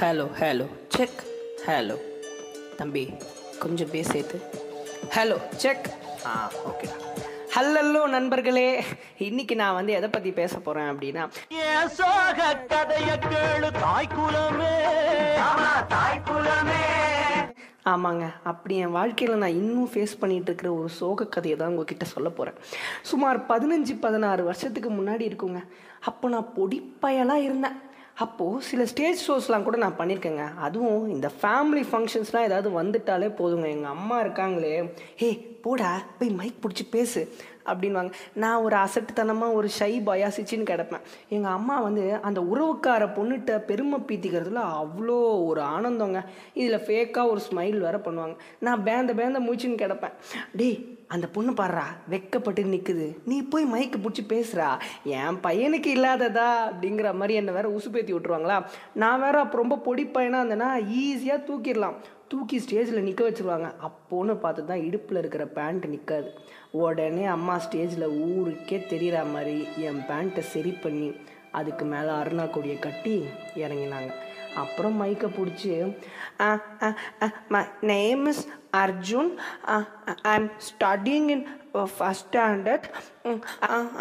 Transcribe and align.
Hello 0.00 0.24
hello 0.40 0.66
check 0.88 1.20
hello 1.66 1.96
தம்பி 2.76 3.02
கொஞ்சம் 3.58 3.88
பேசிட்டு 3.88 4.36
ஹலோ 5.16 5.36
செக் 5.56 5.88
ஆ 6.26 6.32
ஓகேடா 6.70 6.96
ஹல்லோ 7.54 8.02
நண்பர்களே. 8.06 8.84
இன்னைக்கு 9.18 9.54
நான் 9.56 9.74
வந்து 9.74 9.92
எதை 9.92 10.08
பற்றி 10.08 10.30
பேச 10.30 10.58
போகிறேன் 10.58 10.90
அப்படின்னா 10.92 11.24
சோக 11.88 12.40
தாய் 13.82 14.08
தாய் 15.92 16.22
குலமே 16.26 16.82
ஆமாங்க. 17.84 18.24
அப்படி 18.42 18.76
என் 18.76 18.90
வாழ்க்கையில் 18.90 19.38
நான் 19.38 19.58
இன்னும் 19.60 19.90
ஃபேஸ் 19.92 20.18
பண்ணிட்டு 20.18 20.44
இருக்கிற 20.44 20.74
ஒரு 20.74 20.88
சோக 20.88 21.24
கதையை 21.24 21.58
தான் 21.58 21.68
உங்ககிட்ட 21.68 22.04
சொல்ல 22.04 22.28
போகிறேன் 22.28 22.58
சுமார் 23.02 23.38
பதினஞ்சு 23.48 23.94
பதினாறு 24.00 24.44
வருஷத்துக்கு 24.44 24.90
முன்னாடி 24.90 25.24
இருக்குங்க. 25.30 25.60
அப்போ 26.00 26.28
நான் 26.28 26.52
பொடிப்பயலாக 26.56 27.46
இருந்தேன். 27.48 27.78
அப்போது 28.18 28.62
சில 28.62 28.84
ஸ்டேஜ் 28.84 29.20
ஷோஸ்லாம் 29.26 29.62
கூட 29.62 29.76
நான் 29.76 29.98
பண்ணியிருக்கேங்க 29.98 30.44
அதுவும் 30.58 31.08
இந்த 31.08 31.30
ஃபேமிலி 31.42 31.82
ஃபங்க்ஷன்ஸ்லாம் 31.90 32.46
ஏதாவது 32.48 32.68
வந்துட்டாலே 32.82 33.28
போதுங்க. 33.40 33.66
எங்கள் 33.68 33.90
அம்மா 33.90 34.16
இருக்காங்களே 34.22 34.72
ஹே 35.16 35.28
போடா 35.62 35.92
போய் 36.18 36.36
மைக் 36.40 36.60
பிடிச்சி 36.62 36.84
பேசு 36.90 37.22
அப்படின்வாங்க 37.70 38.12
நான் 38.42 38.62
ஒரு 38.66 38.76
அசட்டுத்தனமாக 38.76 39.56
ஒரு 39.58 39.68
ஷை 39.78 39.90
பயாசிச்சின்னு 40.08 40.68
கிடப்பேன். 40.70 41.02
எங்கள் 41.28 41.56
அம்மா 41.58 41.80
வந்து 41.86 42.04
அந்த 42.28 42.40
உறவுக்கார 42.52 43.06
பொண்ணுகிட்ட 43.16 43.58
பெருமை 43.70 43.98
பீத்திக்கிறதுல 44.08 44.62
அவ்வளோ 44.78 45.18
ஒரு 45.48 45.60
ஆனந்தங்க. 45.74 46.20
இதில் 46.60 46.84
ஃபேக்காக 46.86 47.32
ஒரு 47.32 47.40
ஸ்மைல் 47.48 47.78
வேற 47.86 47.98
பண்ணுவாங்க. 47.98 48.36
நான் 48.58 48.84
பேந்த 48.84 49.14
பேந்த 49.20 49.40
மூச்சுன்னு 49.48 49.82
கிடப்பேன். 49.82 50.14
டேய் 50.60 50.78
அந்த 51.14 51.26
பொண்ணு 51.34 51.52
பாடுறா 51.52 51.84
வெக்கப்பட்டு 52.12 52.62
நிற்குது 52.72 53.06
நீ 53.24 53.36
போய் 53.52 53.70
மைக்கு 53.74 53.98
பிடிச்சி 54.04 54.24
பேசுகிறா 54.34 54.68
என் 55.18 55.38
பையனுக்கு 55.46 55.90
இல்லாததா 55.98 56.48
அப்படிங்கிற 56.68 57.10
மாதிரி 57.20 57.34
என்னை 57.34 57.54
வேற 57.54 57.68
உசுப்பேத்தி 57.78 58.12
விட்டுருவாங்களா? 58.14 58.58
நான் 59.02 59.20
வேற 59.20 59.38
அப்போ 59.40 59.58
ரொம்ப 59.58 59.78
பொடி 59.88 60.04
பையனாக 60.16 60.44
இருந்தேன்னா 60.44 60.70
ஈஸியாக 61.02 61.46
தூக்கிடலாம். 61.48 61.98
தூக்கி 62.30 62.56
ஸ்டேஜில் 62.64 63.04
நிற்க 63.06 63.22
வச்சுருவாங்க. 63.28 63.68
அப்போன்னு 63.86 64.34
பார்த்து 64.44 64.62
தான் 64.70 64.84
இடுப்பில் 64.86 65.20
இருக்கிற 65.20 65.44
பேண்ட் 65.58 65.84
நிற்காது 65.94 66.30
உடனே 66.82 67.24
அம்மா 67.36 67.54
ஸ்டேஜில் 67.66 68.06
ஊருக்கே 68.26 68.78
தெரிகிற 68.92 69.18
மாதிரி 69.34 69.56
என் 69.88 70.02
பேண்ட்டை 70.08 70.42
சரி 70.54 70.72
பண்ணி 70.84 71.08
அதுக்கு 71.58 71.84
மேலே 71.92 72.10
அருணா 72.20 72.44
கொடியை 72.50 72.78
கட்டி 72.78 73.14
இறங்கினாங்க. 73.64 74.10
அப்புறம் 74.62 74.96
மைக்கை 75.02 75.28
பிடிச்சி 75.38 75.70
my 77.54 77.62
name 77.92 78.24
is 78.32 78.42
Arjun 78.82 79.30
I 79.74 80.34
am 80.34 80.50
studying 80.68 81.28
in 81.34 81.44
first 81.96 82.26
standard 82.26 82.86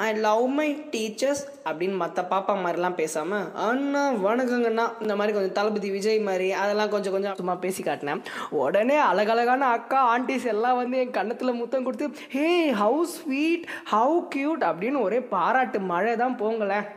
I 0.06 0.08
love 0.26 0.46
my 0.58 0.68
teachers 0.94 1.42
அப்படின்னு 1.68 1.98
மற்ற 2.02 2.24
பாப்பா 2.32 2.54
மாதிரிலாம் 2.64 2.98
பேசாமல் 3.00 3.48
அண்ணா 3.66 4.04
வணக்கங்கண்ணா. 4.26 4.86
இந்த 5.04 5.16
மாதிரி 5.20 5.36
கொஞ்சம் 5.36 5.58
தளபதி 5.60 5.90
விஜய் 5.96 6.20
மாதிரி 6.30 6.48
அதெல்லாம் 6.62 6.94
கொஞ்சம் 6.94 7.16
கொஞ்சம் 7.16 7.38
சும்மா 7.42 7.56
பேசி 7.66 7.84
காட்டினேன். 7.84 8.24
உடனே 8.64 8.98
அழகழகான 9.10 9.70
அக்கா 9.78 10.00
ஆண்டிஸ் 10.14 10.48
எல்லாம் 10.54 10.80
வந்து 10.82 11.02
என் 11.04 11.18
கன்னத்தில் 11.18 11.60
முத்தம் 11.62 11.88
கொடுத்து 11.88 12.08
hey 12.36 12.48
how 12.84 13.04
sweet 13.18 13.68
how 13.94 14.18
cute 14.36 14.64
அப்படின்னு 14.70 15.06
ஒரே 15.08 15.22
பாராட்டு 15.36 15.82
மழை 15.94 16.16
தான் 16.24 16.40
போங்களேன். 16.44 16.88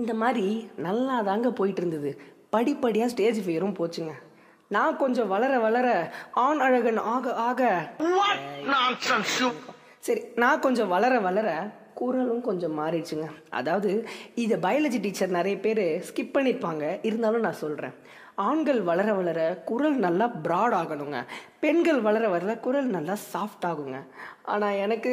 இந்த 0.00 0.14
மாதிரி 0.22 0.46
நல்லா 0.86 1.16
தாங்க 1.30 1.50
போயிட்டு 1.58 1.82
இருந்தது. 1.82 2.12
படிப்படியாக 2.54 3.12
ஸ்டேஜ் 3.14 3.40
ஃபியரும் 3.44 3.78
போச்சுங்க. 3.80 4.14
நான் 4.74 5.00
கொஞ்சம் 5.02 5.30
வளர 5.32 5.54
வளர 5.64 5.86
ஆண் 6.44 6.60
அழகன் 6.66 7.00
ஆக 7.14 7.34
ஆக 7.48 7.62
சரி 10.06 10.22
நான் 10.42 10.62
கொஞ்சம் 10.66 10.92
வளர 10.94 11.14
வளர 11.26 11.48
குரலும் 11.98 12.40
கொஞ்சம் 12.46 12.74
மாறிடுச்சுங்க. 12.78 13.26
அதாவது 13.58 13.90
இதை 14.42 14.56
பயாலஜி 14.64 14.98
டீச்சர் 15.04 15.36
நிறைய 15.36 15.56
பேர் 15.66 15.82
ஸ்கிப் 16.08 16.34
பண்ணியிருப்பாங்க 16.36 16.84
இருந்தாலும் 17.08 17.44
நான் 17.46 17.62
சொல்கிறேன் 17.64 17.94
ஆண்கள் 18.46 18.80
வளர 18.88 19.08
வளர 19.18 19.40
குரல் 19.68 19.98
நல்லா 20.04 20.26
ப்ராட் 20.46 20.74
ஆகணுங்க. 20.80 21.18
பெண்கள் 21.62 22.00
வளர 22.06 22.24
வளர 22.34 22.54
குரல் 22.64 22.88
நல்லா 22.96 23.14
சாஃப்ட் 23.32 23.66
ஆகுங்க. 23.70 23.98
ஆனால் 24.54 24.80
எனக்கு 24.84 25.12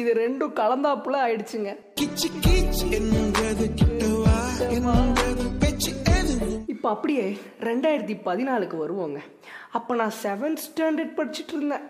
இது 0.00 0.12
ரெண்டும் 0.22 0.56
கலந்தாப்புல 0.60 1.20
ஆயிடுச்சுங்க. 1.26 1.72
இப்போ 6.86 6.98
அப்படியே 6.98 7.38
ரெண்டாயிரத்தி 7.60 8.14
பதினாலுக்கு 8.26 8.76
வருவோங்க. 8.82 9.18
அப்போ 9.76 9.92
நான் 9.94 10.12
செவன்த் 10.22 10.60
ஸ்டாண்டர்ட் 10.64 11.14
படிச்சுட்டு 11.16 11.54
இருந்தேன். 11.54 11.86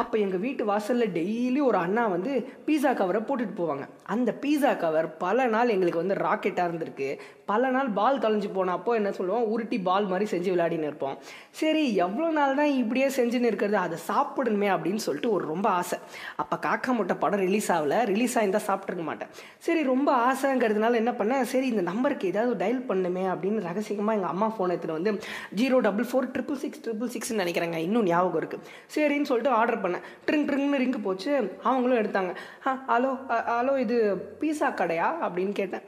அப்போ 0.00 0.16
எங்கள் 0.24 0.42
வீட்டு 0.44 0.62
வாசலில் 0.70 1.12
டெய்லி 1.16 1.60
ஒரு 1.70 1.78
அண்ணா 1.84 2.02
வந்து 2.12 2.32
பீஸா 2.66 2.90
கவரை 3.00 3.20
போட்டுட்டு 3.28 3.54
போவாங்க. 3.58 3.84
அந்த 4.14 4.30
பீஸா 4.42 4.70
கவர் 4.82 5.16
பல 5.24 5.46
நாள் 5.54 5.72
எங்களுக்கு 5.74 6.02
வந்து 6.02 6.16
ராக்கெட்டாக 6.26 6.68
இருந்திருக்கு. 6.68 7.08
பல 7.50 7.68
நாள் 7.74 7.88
பால் 7.98 8.20
தொலைஞ்சு 8.22 8.48
போனப்போ 8.56 8.90
என்ன 8.98 9.10
சொல்லுவோம்? 9.18 9.44
உருட்டி 9.52 9.78
பால் 9.88 10.06
மாதிரி 10.10 10.26
செஞ்சு 10.32 10.50
விளையாடின்னு 10.52 10.88
இருப்போம். 10.90 11.16
சரி 11.60 11.82
எவ்வளோ 12.04 12.28
நாள் 12.38 12.56
தான் 12.60 12.72
இப்படியே 12.80 13.08
செஞ்சுன்னு 13.18 13.50
இருக்கிறது? 13.50 13.76
அதை 13.76 13.98
சாப்பிடணுமே 14.10 14.68
அப்படின்னு 14.74 15.02
சொல்லிட்டு 15.06 15.32
ஒரு 15.36 15.44
ரொம்ப 15.52 15.68
ஆசை. 15.80 15.98
அப்போ 16.42 16.56
காக்கா 16.66 16.94
முட்டை 16.98 17.16
படம் 17.24 17.42
ரிலீஸ் 17.46 17.70
ஆகல. 17.76 17.98
ரிலீஸ் 18.12 18.36
ஆயிருந்தால் 18.38 18.66
சாப்பிட்ருக்க 18.68 19.06
மாட்டேன். 19.10 19.32
சரி 19.68 19.82
ரொம்ப 19.92 20.10
ஆசைங்கிறதுனால 20.30 21.00
என்ன 21.02 21.14
பண்ணேன்? 21.20 21.44
சரி 21.52 21.68
இந்த 21.74 21.84
நம்பருக்கு 21.90 22.30
ஏதாவது 22.32 22.54
டயல் 22.64 22.82
பண்ணுமே 22.90 23.26
அப்படின்னு 23.34 23.66
ரகசியமாக 23.68 24.18
எங்கள் 24.20 24.32
அம்மா 24.34 24.50
ஃபோன் 24.54 24.72
எடுத்துகிட்டு 24.74 24.98
வந்து 24.98 25.14
zero 25.60 25.78
double 25.88 26.08
four 26.12 26.30
triple 26.36 26.60
six 26.64 26.82
triple 26.86 27.12
சிக்ஸ்னு 27.16 27.42
நினைக்கிறேங்க. 27.44 27.80
இன்னும் 27.88 28.08
ஞாபகம் 28.12 28.40
இருக்குது 28.42 28.66
சரின்னு 28.96 29.30
சொல்லிட்டு 29.32 29.56
ஆர்டர் 29.60 29.82
பண்ணேன் 29.84 30.04
ட்ரிங் 30.26 30.46
ட்ரிங்னு 30.50 30.80
ரிங்கு 30.82 31.00
போச்சு. 31.06 31.32
அவங்களும் 31.70 32.00
எடுத்தாங்க. 32.02 32.32
ஆ 32.66 32.72
ஹலோ 32.90 33.12
ஹலோ 33.52 33.74
இது 33.84 33.98
பீஸா 34.40 34.70
கடையா? 34.80 35.08
அப்படின்னு 35.26 35.54
கேட்டேன். 35.60 35.84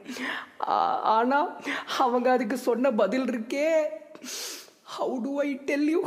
ஆனால் 1.15 1.49
அவங்க 2.05 2.29
அதுக்கு 2.35 2.59
சொன்ன 2.67 2.93
பதில் 3.01 3.27
இருக்கே. 3.33 3.69
How 4.97 5.15
do 5.27 5.33
I 5.47 5.49
tell 5.71 5.89
you 5.95 6.01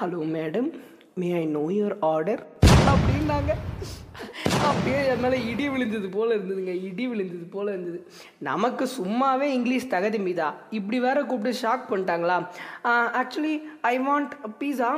hello 0.00 0.20
madam 0.36 0.70
may 1.20 1.30
I 1.40 1.44
know 1.56 1.64
your 1.78 1.96
order 2.12 2.42
அப்படின்னாங்க. 2.92 3.52
அப்படியே 4.68 4.98
என் 5.10 5.22
மேலே 5.24 5.36
இடி 5.50 5.66
விழுந்தது 5.72 6.08
போல் 6.14 6.32
இருந்ததுங்க. 6.36 6.72
இடி 6.88 7.04
விழுந்தது 7.10 7.46
போல் 7.52 7.70
இருந்தது. 7.72 7.98
நமக்கு 8.48 8.84
சும்மாவே 8.96 9.46
இங்கிலீஷ் 9.58 9.86
தகுதி 9.94 10.18
மீதா. 10.26 10.48
இப்படி 10.78 10.98
வேற 11.06 11.18
கூப்பிட்டு 11.30 11.60
ஷாக் 11.62 11.84
பண்ணிட்டாங்களா? 11.90 12.36
ஆக்சுவலி 13.20 13.54
ஐ 13.92 13.94
வாண்ட் 14.08 14.34
பீஸா 14.60 14.90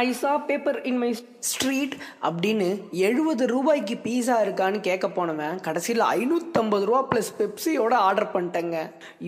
ஐ 0.00 0.08
சா 0.18 0.32
பேப்பர் 0.48 0.76
இன் 0.88 0.98
மை 1.02 1.08
ஸ்ட்ரீட் 1.48 1.94
அப்படின்னு 2.28 2.68
எழுபது 3.06 3.44
ரூபாய்க்கு 3.52 3.94
பீஸா 4.04 4.36
இருக்கான்னு 4.44 4.78
கேட்க 4.88 5.06
போனவன் 5.16 5.56
கடைசியில் 5.66 6.04
ஐநூற்றம்பது 6.16 6.84
ரூபா 6.90 7.00
ப்ளஸ் 7.10 7.30
பெப்சியோட 7.38 7.94
ஆர்டர் 8.08 8.30
பண்ணிட்டேங்க. 8.34 8.76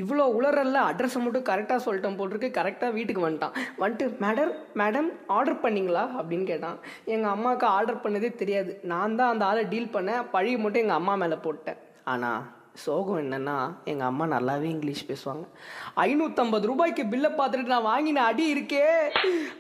இவ்வளோ 0.03 0.27
உளரல்ல 0.37 0.85
அட்ரஸை 0.91 1.23
மட்டும் 1.25 1.49
கரெக்டாக 1.51 1.85
சொல்லிட்டேன் 1.87 2.19
போட்டிருக்கு 2.21 2.51
கரெக்டாக 2.61 2.97
வீட்டுக்கு 2.99 3.27
வந்துட்டான். 3.27 3.57
வந்துட்டு 3.83 4.09
மேடம் 4.27 4.55
மேடம் 4.83 5.11
ஆர்டர் 5.39 5.61
பண்ணீங்களா? 5.65 6.05
அப்படின்னு 6.21 6.49
கேட்டான். 6.53 6.79
எங்கள் 7.17 7.35
அம்மாவுக்கு 7.35 7.69
ஆர்டர் 7.79 8.03
பண்ணதே 8.07 8.33
தெரியாது. 8.45 8.81
நான் 8.95 9.19
தான் 9.21 9.35
அந்த 9.35 9.47
ஆளை 9.51 9.65
டீல் 9.75 9.95
பண்ணேன். 9.99 10.25
பழிய 10.37 10.57
மட்டும் 10.65 10.85
எங்கள் 10.87 11.01
அம்மா 11.03 11.17
மேலே 11.25 11.39
போட்டேன். 11.49 11.81
ஆனால் 12.15 12.41
சோகம் 12.75 13.21
என்னன்னா 13.23 13.57
எங்கள் 13.85 14.07
அம்மா 14.07 14.25
நல்லாவே 14.27 14.69
இங்கிலீஷ் 14.75 15.03
பேசுவாங்க. 15.11 15.45
ஐநூற்றம்பது 15.97 16.69
ரூபாய்க்கு 16.71 17.05
பில்லை 17.07 17.31
பார்த்துட்டு 17.31 17.73
நான் 17.75 17.89
வாங்கின 17.93 18.25
அடி 18.31 18.45
இருக்கே. 18.55 18.85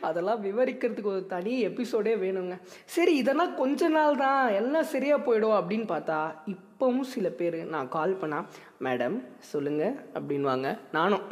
அதெல்லாம் 0.00 0.42
விவரிக்கிறதுக்கு 0.44 1.12
ஒரு 1.14 1.26
தனி 1.26 1.54
எபிசோடே 1.66 2.14
வேணுங்க. 2.24 2.56
சரி 2.86 3.16
இதெல்லாம் 3.16 3.54
கொஞ்ச 3.54 3.88
நாள் 3.88 4.16
தான் 4.16 4.52
எல்லாம் 4.52 4.90
சரியாக 4.94 5.24
போயிடும் 5.26 5.58
அப்படின்னு 5.60 5.88
பார்த்தா 5.94 6.18
இப்போவும் 6.54 7.08
சில 7.14 7.28
பேர் 7.28 7.58
நான் 7.64 7.88
கால் 7.88 8.18
பண்ணால் 8.20 8.48
மேடம் 8.86 9.16
சொல்லுங்கள் 9.38 9.96
அப்படின்வாங்க 10.14 10.78
நானும் 10.92 11.24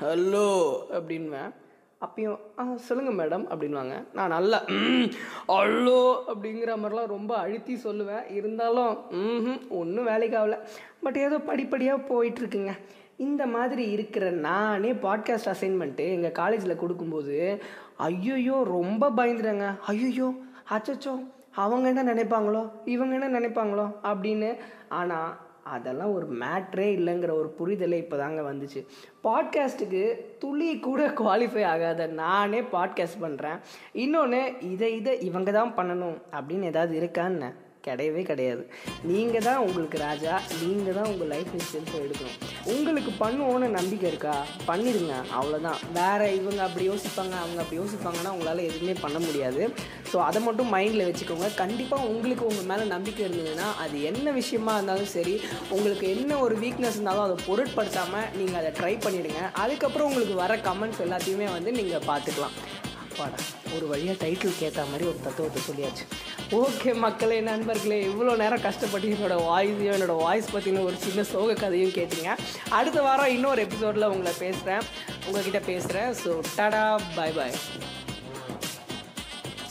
ஹலோ 0.00 0.48
அப்படின்வேன் 0.98 1.52
அப்பயும் 2.04 2.38
ஆ 2.58 2.62
சொல்லுங்கள் 2.86 3.18
மேடம் 3.20 3.44
அப்படின்வாங்க 3.52 3.94
நான் 4.18 4.34
நல்லா 4.36 4.58
அல்லோ 5.58 6.00
அப்படிங்கிற 6.30 6.72
மாதிரிலாம் 6.82 7.12
ரொம்ப 7.16 7.32
அழுத்தி 7.44 7.74
சொல்லுவேன். 7.84 8.24
இருந்தாலும் 8.38 8.92
ம் 9.20 9.60
ஒன்றும் 9.80 10.08
வேலைக்கு 10.10 10.38
ஆகல. 10.38 10.58
பட் 11.04 11.18
ஏதோ 11.26 11.38
படிப்படியாக 11.50 12.06
போயிட்டுருக்குங்க. 12.10 12.74
இந்த 13.26 13.42
மாதிரி 13.54 13.84
இருக்கிற 13.96 14.24
நானே 14.46 14.90
பாட்காஸ்ட் 15.06 15.50
அசைன்மெண்ட்டு 15.52 16.04
எங்கள் 16.16 16.38
காலேஜில் 16.40 16.80
கொடுக்கும்போது 16.82 17.36
ஐயோயோ 18.08 18.56
ரொம்ப 18.76 19.10
பயந்துடுங்க 19.18 19.66
ஐயோயோ 19.92 20.28
அச்சச்சோ 20.76 21.14
அவங்க 21.64 21.86
என்ன 21.92 22.02
நினைப்பாங்களோ 22.12 22.62
இவங்க 22.94 23.12
என்ன 23.18 23.28
நினைப்பாங்களோ 23.38 23.86
அப்படின்னு. 24.10 24.50
ஆனால் 25.00 25.30
அதெல்லாம் 25.64 26.12
ஒரு 26.12 26.26
மேட்ரே 26.34 26.86
இல்லைங்கிற 26.98 27.30
ஒரு 27.30 27.54
புரிதலே 27.58 27.92
இப்போ 27.92 28.16
தாங்க 28.16 28.42
வந்துச்சு. 28.42 28.86
பாட்காஸ்ட்டுக்கு 29.24 30.14
துளி 30.38 30.78
கூட 30.78 31.08
குவாலிஃபை 31.08 31.64
ஆகாத 31.64 32.06
நானே 32.06 32.60
பாட்காஸ்ட் 32.60 33.22
பண்ணுறேன் 33.22 33.58
இன்னொன்று 33.92 34.52
இதை 34.60 34.96
இதை 34.96 35.18
இவங்க 35.18 35.50
தான் 35.50 35.74
பண்ணணும் 35.76 36.16
அப்படின்னு 36.32 36.62
ஏதாவது 36.62 37.00
இருக்கான்னு 37.00 37.54
கிடையவே 37.86 38.22
கிடையாது. 38.30 38.62
நீங்கள் 39.10 39.44
தான் 39.48 39.60
உங்களுக்கு 39.66 39.98
ராஜா 40.06 40.34
நீங்கள் 40.62 40.96
தான் 40.98 41.08
உங்கள் 41.12 41.30
லைஃப் 41.34 41.52
இன்சூரன்ஸை 41.58 41.98
எடுக்கணும். 42.04 42.38
உங்களுக்கு 42.74 43.12
பண்ணுவோன்னு 43.22 43.68
நம்பிக்கை 43.78 44.06
இருக்கா? 44.12 44.34
பண்ணிடுங்க 44.70 45.14
அவ்வளோதான் 45.38 45.80
வேறு 45.98 46.28
இவங்க 46.40 46.60
அப்படி 46.68 46.86
யோசிப்பாங்க 46.90 47.36
அவங்க 47.42 47.60
அப்படி 47.64 47.80
யோசிப்பாங்கன்னா 47.82 48.34
உங்களால் 48.36 48.66
எதுவுமே 48.68 48.96
பண்ண 49.04 49.18
முடியாது. 49.26 49.62
ஸோ 50.10 50.18
அதை 50.28 50.40
மட்டும் 50.46 50.72
மைண்டில் 50.76 51.08
வச்சுக்கோங்க. 51.08 51.48
கண்டிப்பாக 51.62 52.08
உங்களுக்கு 52.12 52.44
உங்கள் 52.50 52.68
மேலே 52.70 52.84
நம்பிக்கை 52.94 53.22
இருந்ததுன்னா 53.26 53.68
அது 53.84 53.96
என்ன 54.10 54.30
விஷயமா 54.40 54.74
இருந்தாலும் 54.78 55.12
சரி 55.16 55.34
உங்களுக்கு 55.76 56.06
என்ன 56.14 56.38
ஒரு 56.44 56.54
வீக்னஸ் 56.64 56.98
இருந்தாலும் 56.98 57.26
அதை 57.26 57.38
பொருட்படுத்தாமல் 57.48 58.28
நீங்கள் 58.40 58.60
அதை 58.60 58.72
ட்ரை 58.78 58.94
பண்ணிவிடுங்க 59.06 59.42
அதுக்கப்புறம் 59.64 60.08
உங்களுக்கு 60.10 60.36
வர 60.44 60.52
கமெண்ட்ஸ் 60.68 61.04
எல்லாத்தையுமே 61.06 61.48
வந்து 61.56 61.72
நீங்கள் 61.80 62.06
பார்த்துக்கலாம். 62.10 62.56
அப்பாடா 63.04 63.38
ஒரு 63.76 63.86
வழியாக 63.90 64.16
டைட்டிலுக்கு 64.22 64.66
ஏற்ற 64.66 64.82
மாதிரி 64.90 65.04
ஒரு 65.10 65.18
தத்துவத்தை 65.24 65.60
சொல்லியாச்சு. 65.66 66.04
ஓகே 66.52 66.94
மக்களே 66.94 67.40
நண்பர்களே 67.40 68.06
இவ்வளோ 68.06 68.36
நேரம் 68.36 68.60
கஷ்டப்பட்டு 68.60 69.08
என்னோட 69.08 69.34
வாய்ஸையும் 69.42 69.94
என்னோட 69.94 70.16
வாய்ஸ் 70.16 70.56
பற்றின 70.56 70.82
ஒரு 70.84 70.96
சின்ன 70.96 71.22
சோக 71.22 71.54
கதையும் 71.54 71.90
கேட்டீங்க. 71.90 72.30
அடுத்த 72.68 73.02
வாரம் 73.02 73.26
இன்னொரு 73.26 73.62
எபிசோடில் 73.62 74.04
உங்களை 74.04 74.32
பேசுகிறேன் 74.38 74.82
உங்ககிட்ட 75.26 75.58
பேசுகிறேன் 75.60 76.14
ஸோ 76.24 76.38
டடா 76.56 77.00
பாய் 77.16 77.32
பாய் 77.32 77.56